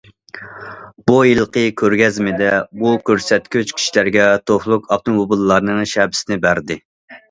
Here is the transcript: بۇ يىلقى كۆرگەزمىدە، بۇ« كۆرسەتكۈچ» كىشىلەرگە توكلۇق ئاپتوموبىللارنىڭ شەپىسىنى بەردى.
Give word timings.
بۇ 1.11 1.17
يىلقى 1.27 1.65
كۆرگەزمىدە، 1.83 2.49
بۇ« 2.81 2.95
كۆرسەتكۈچ» 3.11 3.77
كىشىلەرگە 3.79 4.33
توكلۇق 4.49 4.93
ئاپتوموبىللارنىڭ 4.93 5.89
شەپىسىنى 5.97 6.45
بەردى. 6.51 6.85